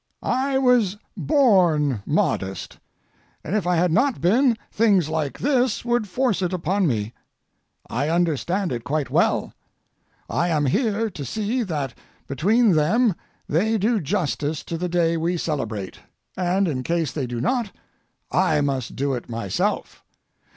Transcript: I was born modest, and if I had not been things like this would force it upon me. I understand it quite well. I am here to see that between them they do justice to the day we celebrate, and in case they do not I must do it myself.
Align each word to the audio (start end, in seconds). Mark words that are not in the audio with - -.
I 0.23 0.57
was 0.57 0.97
born 1.15 2.01
modest, 2.07 2.79
and 3.43 3.55
if 3.55 3.67
I 3.67 3.75
had 3.75 3.91
not 3.91 4.19
been 4.19 4.57
things 4.71 5.09
like 5.09 5.37
this 5.37 5.85
would 5.85 6.07
force 6.07 6.41
it 6.41 6.53
upon 6.53 6.87
me. 6.87 7.13
I 7.87 8.09
understand 8.09 8.71
it 8.71 8.83
quite 8.83 9.11
well. 9.11 9.53
I 10.27 10.47
am 10.49 10.65
here 10.65 11.11
to 11.11 11.23
see 11.23 11.61
that 11.61 11.93
between 12.25 12.71
them 12.71 13.13
they 13.47 13.77
do 13.77 14.01
justice 14.01 14.63
to 14.63 14.77
the 14.79 14.89
day 14.89 15.17
we 15.17 15.37
celebrate, 15.37 15.99
and 16.35 16.67
in 16.67 16.81
case 16.81 17.11
they 17.11 17.27
do 17.27 17.39
not 17.39 17.71
I 18.31 18.59
must 18.61 18.95
do 18.95 19.13
it 19.13 19.29
myself. 19.29 20.03